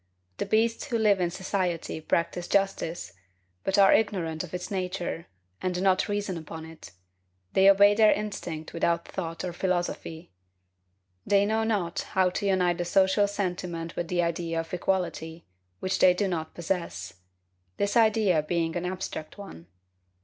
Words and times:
The 0.37 0.47
beasts 0.47 0.85
who 0.85 0.97
live 0.97 1.21
in 1.21 1.29
society 1.29 2.01
practise 2.01 2.47
justice, 2.47 3.13
but 3.63 3.77
are 3.77 3.93
ignorant 3.93 4.43
of 4.43 4.51
its 4.51 4.71
nature, 4.71 5.27
and 5.61 5.75
do 5.75 5.79
not 5.79 6.09
reason 6.09 6.37
upon 6.37 6.65
it; 6.65 6.91
they 7.53 7.69
obey 7.69 7.93
their 7.93 8.11
instinct 8.11 8.73
without 8.73 9.07
thought 9.07 9.43
or 9.43 9.53
philosophy. 9.53 10.31
They 11.23 11.45
know 11.45 11.63
not 11.63 11.99
how 12.17 12.31
to 12.31 12.47
unite 12.47 12.79
the 12.79 12.85
social 12.85 13.27
sentiment 13.27 13.95
with 13.95 14.07
the 14.07 14.23
idea 14.23 14.61
of 14.61 14.73
equality, 14.73 15.45
which 15.81 15.99
they 15.99 16.15
do 16.15 16.27
not 16.27 16.55
possess; 16.55 17.13
this 17.77 17.95
idea 17.95 18.41
being 18.41 18.75
an 18.75 18.87
abstract 18.87 19.37
one. 19.37 19.67